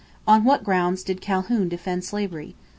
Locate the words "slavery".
2.05-2.55